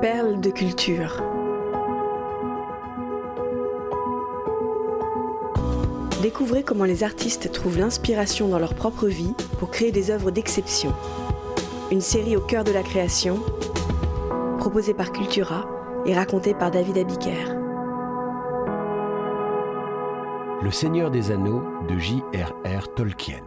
[0.00, 1.22] Perles de culture.
[6.22, 10.94] Découvrez comment les artistes trouvent l'inspiration dans leur propre vie pour créer des œuvres d'exception.
[11.90, 13.40] Une série au cœur de la création,
[14.58, 15.68] proposée par Cultura
[16.06, 17.54] et racontée par David Abiker.
[20.62, 22.94] Le Seigneur des Anneaux de J.R.R.
[22.94, 23.44] Tolkien.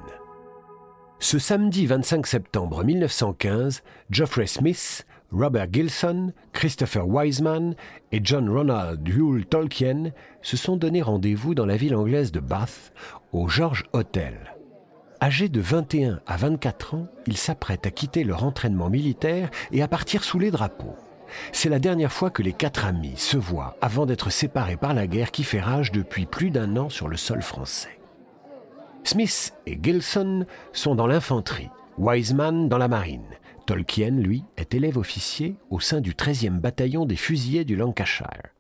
[1.24, 3.82] Ce samedi 25 septembre 1915,
[4.12, 7.76] Geoffrey Smith, Robert Gilson, Christopher Wiseman
[8.12, 10.12] et John Ronald Reuel Tolkien
[10.44, 12.94] se sont donné rendez-vous dans la ville anglaise de Bath,
[13.32, 14.54] au George Hotel.
[15.24, 19.88] Âgés de 21 à 24 ans, ils s'apprêtent à quitter leur entraînement militaire et à
[19.88, 20.96] partir sous les drapeaux.
[21.52, 25.08] C'est la dernière fois que les quatre amis se voient avant d'être séparés par la
[25.08, 28.00] guerre qui fait rage depuis plus d'un an sur le sol français.
[29.04, 33.26] Smith et Gilson sont dans l'infanterie, Wiseman dans la marine.
[33.66, 38.54] Tolkien, lui, est élève officier au sein du 13e bataillon des fusiliers du Lancashire.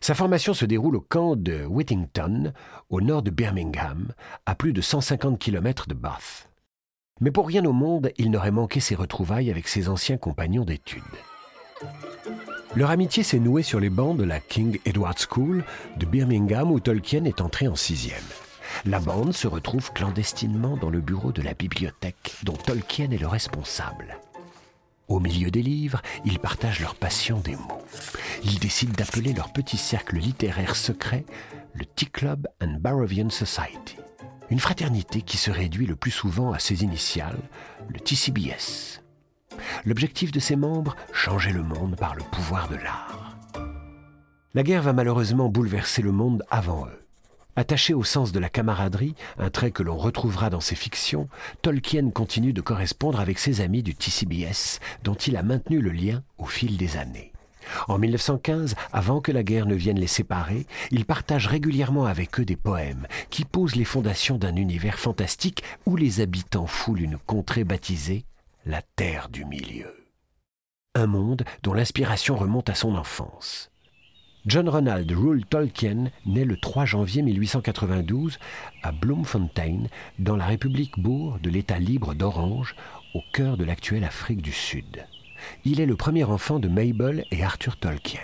[0.00, 2.52] Sa formation se déroule au camp de Whittington,
[2.90, 4.12] au nord de Birmingham,
[4.44, 6.50] à plus de 150 km de Bath.
[7.20, 11.02] Mais pour rien au monde, il n'aurait manqué ses retrouvailles avec ses anciens compagnons d'études.
[12.74, 15.64] Leur amitié s'est nouée sur les bancs de la King Edward School
[15.96, 18.22] de Birmingham où Tolkien est entré en sixième.
[18.84, 23.26] La bande se retrouve clandestinement dans le bureau de la bibliothèque dont Tolkien est le
[23.26, 24.18] responsable.
[25.08, 27.84] Au milieu des livres, ils partagent leur passion des mots.
[28.42, 31.24] Ils décident d'appeler leur petit cercle littéraire secret
[31.74, 33.96] le Tea Club and Barrovian Society.
[34.50, 37.38] Une fraternité qui se réduit le plus souvent à ses initiales,
[37.88, 39.02] le TCBS.
[39.84, 43.36] L'objectif de ses membres, changer le monde par le pouvoir de l'art.
[44.54, 47.05] La guerre va malheureusement bouleverser le monde avant eux.
[47.56, 51.28] Attaché au sens de la camaraderie, un trait que l'on retrouvera dans ses fictions,
[51.62, 56.22] Tolkien continue de correspondre avec ses amis du TCBS, dont il a maintenu le lien
[56.36, 57.32] au fil des années.
[57.88, 62.44] En 1915, avant que la guerre ne vienne les séparer, il partage régulièrement avec eux
[62.44, 67.64] des poèmes qui posent les fondations d'un univers fantastique où les habitants foulent une contrée
[67.64, 68.24] baptisée
[68.66, 69.94] la Terre du Milieu.
[70.94, 73.70] Un monde dont l'inspiration remonte à son enfance.
[74.46, 78.38] John Ronald Reuel Tolkien naît le 3 janvier 1892
[78.84, 79.88] à Bloemfontein,
[80.20, 82.76] dans la République bourg de l'État libre d'Orange,
[83.14, 85.04] au cœur de l'actuelle Afrique du Sud.
[85.64, 88.20] Il est le premier enfant de Mabel et Arthur Tolkien.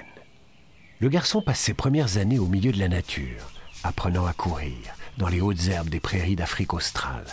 [1.00, 3.50] Le garçon passe ses premières années au milieu de la nature,
[3.82, 4.76] apprenant à courir
[5.18, 7.26] dans les hautes herbes des prairies d'Afrique australe.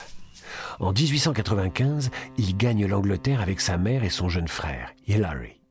[0.79, 5.61] En 1895, il gagne l'Angleterre avec sa mère et son jeune frère, Hilary.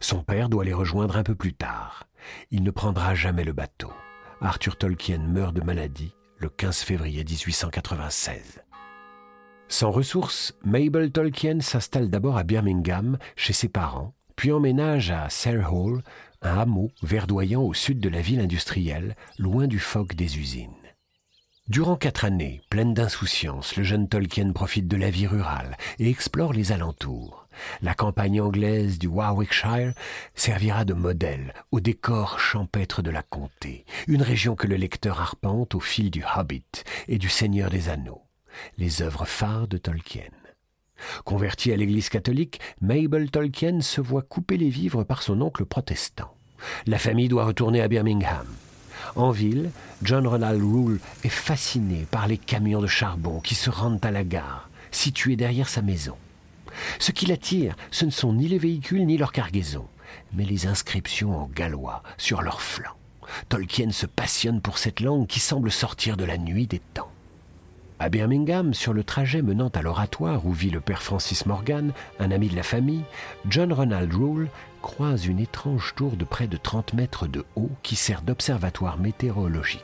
[0.00, 2.09] Son père doit les rejoindre un peu plus tard.
[2.50, 3.92] Il ne prendra jamais le bateau.
[4.40, 8.62] Arthur Tolkien meurt de maladie le 15 février 1896.
[9.68, 15.28] Sans ressources, Mabel Tolkien s'installe d'abord à Birmingham chez ses parents, puis emménage à
[15.70, 16.02] Hall,
[16.42, 20.72] un hameau verdoyant au sud de la ville industrielle, loin du phoque des usines.
[21.68, 26.52] Durant quatre années, pleine d'insouciance, le jeune Tolkien profite de la vie rurale et explore
[26.52, 27.39] les alentours.
[27.82, 29.92] La campagne anglaise du Warwickshire
[30.34, 35.74] servira de modèle au décor champêtre de la comté, une région que le lecteur arpente
[35.74, 38.22] au fil du Hobbit et du Seigneur des Anneaux,
[38.78, 40.30] les œuvres phares de Tolkien.
[41.24, 46.34] Converti à l'Église catholique, Mabel Tolkien se voit couper les vivres par son oncle protestant.
[46.86, 48.46] La famille doit retourner à Birmingham.
[49.16, 49.70] En ville,
[50.02, 54.24] John Ronald Rule est fasciné par les camions de charbon qui se rendent à la
[54.24, 56.16] gare, située derrière sa maison.
[56.98, 59.86] Ce qui l'attire, ce ne sont ni les véhicules ni leur cargaison,
[60.32, 62.96] mais les inscriptions en gallois sur leurs flancs.
[63.48, 67.10] Tolkien se passionne pour cette langue qui semble sortir de la nuit des temps.
[67.98, 72.30] À Birmingham, sur le trajet menant à l'oratoire où vit le père Francis Morgan, un
[72.30, 73.04] ami de la famille,
[73.46, 74.48] John Ronald Rule
[74.80, 79.82] croise une étrange tour de près de 30 mètres de haut qui sert d'observatoire météorologique.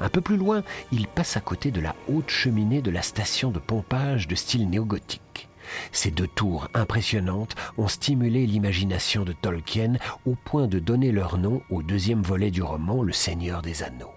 [0.00, 0.62] Un peu plus loin,
[0.92, 4.70] il passe à côté de la haute cheminée de la station de pompage de style
[4.70, 5.48] néogothique.
[5.92, 9.94] Ces deux tours impressionnantes ont stimulé l'imagination de Tolkien
[10.26, 14.12] au point de donner leur nom au deuxième volet du roman Le Seigneur des Anneaux.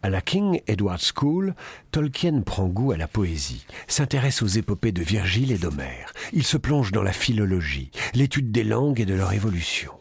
[0.00, 1.54] À la King Edward School,
[1.90, 6.12] Tolkien prend goût à la poésie, s'intéresse aux épopées de Virgile et d'Homère.
[6.32, 9.92] Il se plonge dans la philologie, l'étude des langues et de leur évolution.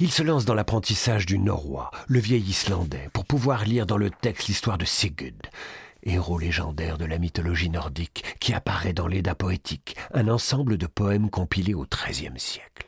[0.00, 4.10] Il se lance dans l'apprentissage du norrois, le vieil islandais, pour pouvoir lire dans le
[4.10, 5.32] texte l'histoire de Sigurd,
[6.06, 11.30] héros légendaire de la mythologie nordique qui apparaît dans l'Eda poétique, un ensemble de poèmes
[11.30, 12.86] compilés au XIIIe siècle.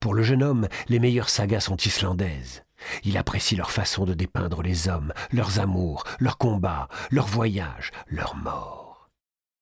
[0.00, 2.64] Pour le jeune homme, les meilleures sagas sont islandaises.
[3.04, 8.34] Il apprécie leur façon de dépeindre les hommes, leurs amours, leurs combats, leurs voyages, leurs
[8.34, 9.10] morts.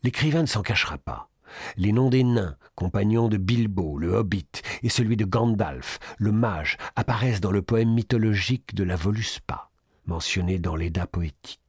[0.04, 1.28] L'écrivain ne s'en cachera pas.
[1.76, 4.46] Les noms des nains, compagnons de Bilbo, le hobbit,
[4.82, 9.70] et celui de Gandalf, le mage, apparaissent dans le poème mythologique de la Voluspa,
[10.06, 11.67] mentionné dans l'Edda poétique.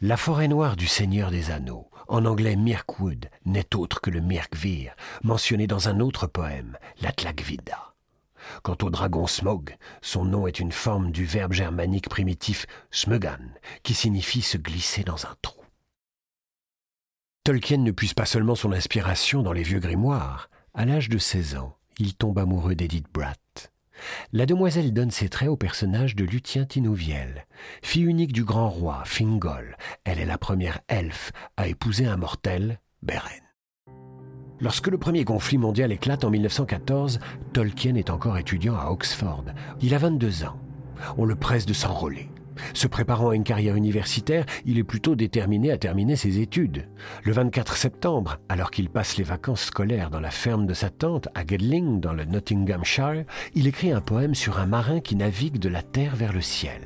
[0.00, 4.94] La forêt noire du Seigneur des Anneaux, en anglais Mirkwood, n'est autre que le Mirkvir,
[5.24, 7.96] mentionné dans un autre poème, l'Atlagvida.
[8.62, 13.40] Quant au dragon Smog, son nom est une forme du verbe germanique primitif smugan,
[13.82, 15.60] qui signifie se glisser dans un trou.
[17.42, 20.48] Tolkien ne puise pas seulement son inspiration dans les vieux grimoires.
[20.74, 23.72] À l'âge de 16 ans, il tombe amoureux d'Edith Bratt.
[24.32, 27.46] La demoiselle donne ses traits au personnage de Lutien Tinouviel.
[27.82, 32.80] Fille unique du grand roi, Fingol, elle est la première elfe à épouser un mortel,
[33.02, 33.48] Beren.
[34.60, 37.20] Lorsque le premier conflit mondial éclate en 1914,
[37.52, 39.44] Tolkien est encore étudiant à Oxford.
[39.80, 40.58] Il a 22 ans.
[41.16, 42.28] On le presse de s'enrôler.
[42.74, 46.88] Se préparant à une carrière universitaire, il est plutôt déterminé à terminer ses études.
[47.24, 51.28] Le 24 septembre, alors qu'il passe les vacances scolaires dans la ferme de sa tante
[51.34, 53.24] à Gedling, dans le Nottinghamshire,
[53.54, 56.80] il écrit un poème sur un marin qui navigue de la terre vers le ciel.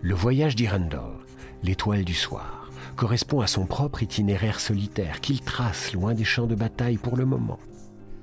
[0.00, 1.24] Le voyage d'Irandol,
[1.62, 6.54] l'étoile du soir correspond à son propre itinéraire solitaire qu'il trace loin des champs de
[6.54, 7.58] bataille pour le moment.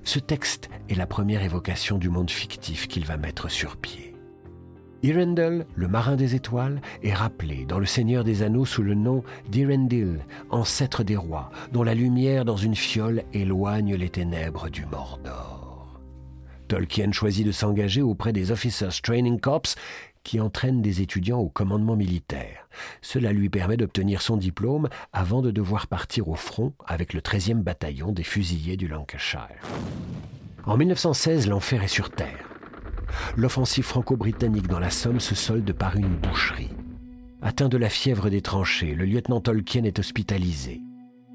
[0.03, 4.10] Ce texte est la première évocation du monde fictif qu'il va mettre sur pied.
[5.03, 9.23] Irendel, le marin des étoiles, est rappelé dans Le Seigneur des Anneaux sous le nom
[9.49, 10.19] d'Irendil,
[10.51, 15.99] ancêtre des rois, dont la lumière dans une fiole éloigne les ténèbres du Mordor.
[16.67, 19.75] Tolkien choisit de s'engager auprès des Officers Training Corps
[20.23, 22.69] qui entraîne des étudiants au commandement militaire.
[23.01, 27.63] Cela lui permet d'obtenir son diplôme avant de devoir partir au front avec le 13e
[27.63, 29.49] bataillon des fusiliers du Lancashire.
[30.65, 32.50] En 1916, l'enfer est sur terre.
[33.35, 36.73] L'offensive franco-britannique dans la Somme se solde par une boucherie.
[37.41, 40.81] Atteint de la fièvre des tranchées, le lieutenant Tolkien est hospitalisé.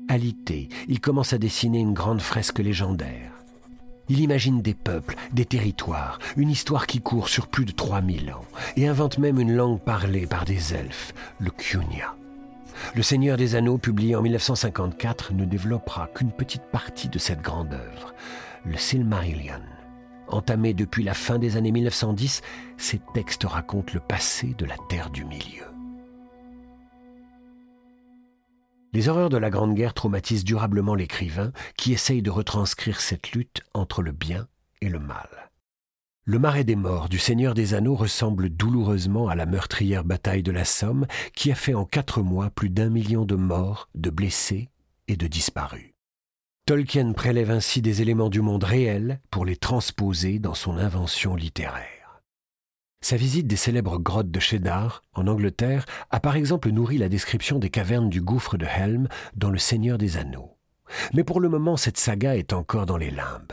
[0.08, 3.32] Alité, il commence à dessiner une grande fresque légendaire.
[4.08, 8.44] Il imagine des peuples, des territoires, une histoire qui court sur plus de 3000 ans,
[8.76, 12.14] et invente même une langue parlée par des elfes, le Kyunia.
[12.94, 17.74] Le Seigneur des Anneaux, publié en 1954, ne développera qu'une petite partie de cette grande
[17.74, 18.14] œuvre,
[18.64, 19.60] le Silmarillion.
[20.28, 22.42] Entamé depuis la fin des années 1910,
[22.76, 25.64] ces textes racontent le passé de la Terre du Milieu.
[28.92, 33.60] Les horreurs de la Grande Guerre traumatisent durablement l'écrivain qui essaye de retranscrire cette lutte
[33.74, 34.48] entre le bien
[34.80, 35.28] et le mal.
[36.24, 40.50] Le marais des morts du Seigneur des Anneaux ressemble douloureusement à la meurtrière bataille de
[40.50, 44.70] la Somme qui a fait en quatre mois plus d'un million de morts, de blessés
[45.06, 45.95] et de disparus.
[46.66, 52.20] Tolkien prélève ainsi des éléments du monde réel pour les transposer dans son invention littéraire.
[53.00, 57.60] Sa visite des célèbres grottes de Cheddar, en Angleterre, a par exemple nourri la description
[57.60, 60.56] des cavernes du gouffre de Helm dans Le Seigneur des Anneaux.
[61.14, 63.52] Mais pour le moment, cette saga est encore dans les limbes.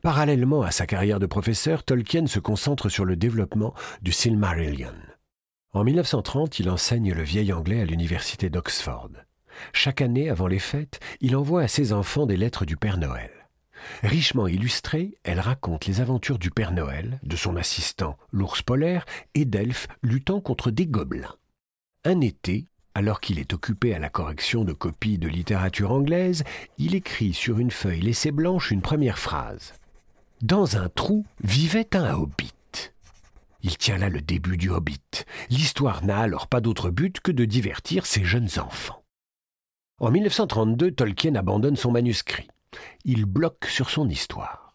[0.00, 4.94] Parallèlement à sa carrière de professeur, Tolkien se concentre sur le développement du Silmarillion.
[5.74, 9.10] En 1930, il enseigne le vieil anglais à l'université d'Oxford.
[9.72, 13.30] Chaque année, avant les fêtes, il envoie à ses enfants des lettres du Père Noël.
[14.02, 19.04] Richement illustrée, elle raconte les aventures du Père Noël, de son assistant, l'ours polaire,
[19.34, 21.36] et d'elfes luttant contre des gobelins.
[22.04, 26.44] Un été, alors qu'il est occupé à la correction de copies de littérature anglaise,
[26.78, 29.74] il écrit sur une feuille laissée blanche une première phrase.
[30.42, 32.52] Dans un trou vivait un hobbit.
[33.62, 35.24] Il tient là le début du hobbit.
[35.48, 39.01] L'histoire n'a alors pas d'autre but que de divertir ses jeunes enfants.
[40.02, 42.48] En 1932, Tolkien abandonne son manuscrit
[43.04, 44.74] il bloque sur son histoire.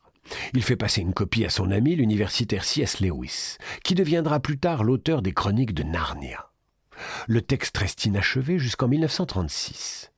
[0.54, 3.00] Il fait passer une copie à son ami, l'universitaire C.S.
[3.00, 6.50] Lewis, qui deviendra plus tard l'auteur des chroniques de Narnia.
[7.28, 10.12] Le texte reste inachevé jusqu'en 1936.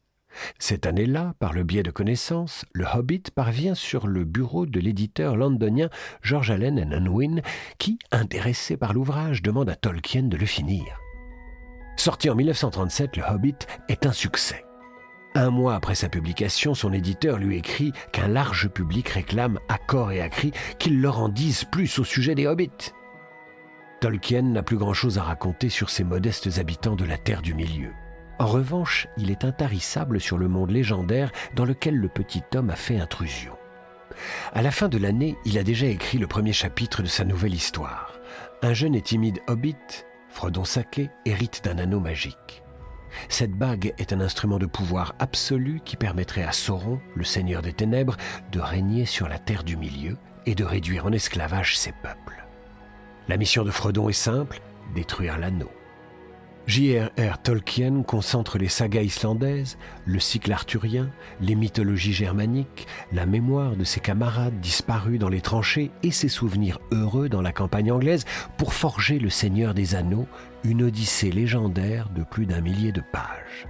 [0.57, 5.35] Cette année-là, par le biais de connaissances, le Hobbit parvient sur le bureau de l'éditeur
[5.35, 5.89] londonien
[6.21, 7.41] George Allen Unwin,
[7.77, 10.85] qui, intéressé par l'ouvrage, demande à Tolkien de le finir.
[11.97, 13.57] Sorti en 1937, le Hobbit
[13.89, 14.63] est un succès.
[15.35, 20.11] Un mois après sa publication, son éditeur lui écrit qu'un large public réclame à corps
[20.11, 22.93] et à cri qu'il leur en dise plus au sujet des hobbits.
[24.01, 27.91] Tolkien n'a plus grand-chose à raconter sur ces modestes habitants de la Terre du Milieu.
[28.39, 32.75] En revanche, il est intarissable sur le monde légendaire dans lequel le petit homme a
[32.75, 33.53] fait intrusion.
[34.53, 37.53] À la fin de l'année, il a déjà écrit le premier chapitre de sa nouvelle
[37.53, 38.19] histoire.
[38.61, 39.75] Un jeune et timide hobbit,
[40.29, 42.63] Frodon Sake, hérite d'un anneau magique.
[43.27, 47.73] Cette bague est un instrument de pouvoir absolu qui permettrait à Sauron, le seigneur des
[47.73, 48.17] ténèbres,
[48.51, 52.45] de régner sur la terre du milieu et de réduire en esclavage ses peuples.
[53.27, 54.61] La mission de Frodon est simple,
[54.95, 55.71] détruire l'anneau.
[56.69, 57.41] J.R.R.
[57.41, 61.09] Tolkien concentre les sagas islandaises, le cycle arthurien,
[61.41, 66.77] les mythologies germaniques, la mémoire de ses camarades disparus dans les tranchées et ses souvenirs
[66.91, 68.23] heureux dans la campagne anglaise
[68.59, 70.27] pour forger Le Seigneur des Anneaux,
[70.63, 73.67] une odyssée légendaire de plus d'un millier de pages.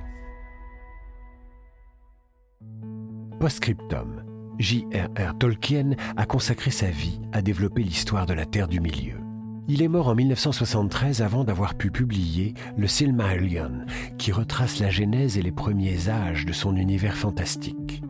[3.40, 4.26] Postscriptum.
[4.58, 5.38] J.R.R.
[5.38, 9.29] Tolkien a consacré sa vie à développer l'histoire de la Terre du Milieu.
[9.72, 13.86] Il est mort en 1973 avant d'avoir pu publier le Silmarillion,
[14.18, 18.02] qui retrace la genèse et les premiers âges de son univers fantastique.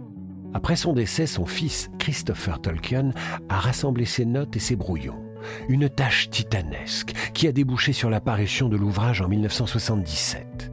[0.54, 3.12] Après son décès, son fils, Christopher Tolkien,
[3.50, 5.22] a rassemblé ses notes et ses brouillons.
[5.68, 10.72] Une tâche titanesque qui a débouché sur l'apparition de l'ouvrage en 1977.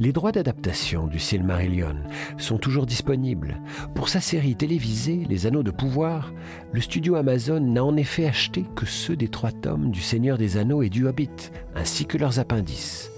[0.00, 1.96] Les droits d'adaptation du Silmarillion
[2.38, 3.60] sont toujours disponibles.
[3.94, 6.32] Pour sa série télévisée Les Anneaux de Pouvoir,
[6.72, 10.56] le studio Amazon n'a en effet acheté que ceux des trois tomes du Seigneur des
[10.56, 13.10] Anneaux et du Hobbit, ainsi que leurs appendices.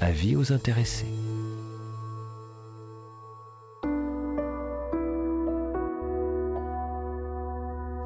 [0.00, 1.06] Avis aux intéressés.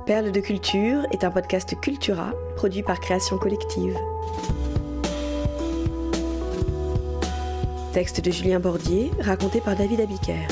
[0.08, 3.94] Perle de culture est un podcast Cultura produit par Création Collective.
[7.92, 10.46] Texte de Julien Bordier, raconté par David Abiker.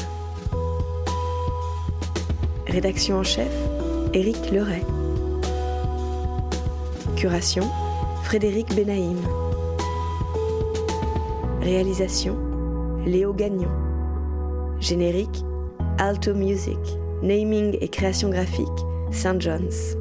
[2.66, 3.52] Rédaction en chef,
[4.14, 4.82] Éric Leray.
[7.16, 7.68] Curation,
[8.24, 9.18] Frédéric Benaïm.
[11.60, 12.36] Réalisation,
[13.04, 13.70] Léo Gagnon.
[14.80, 15.44] Générique,
[15.98, 16.78] Alto Music.
[17.22, 18.66] Naming et création graphique,
[19.10, 19.40] St.
[19.40, 19.96] John's.